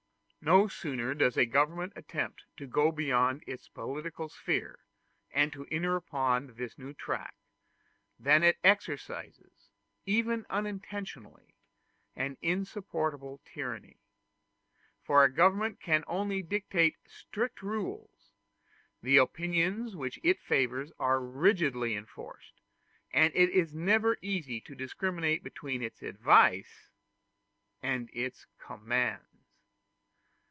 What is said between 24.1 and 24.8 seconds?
easy to